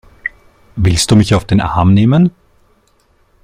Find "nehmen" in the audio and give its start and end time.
1.93-2.31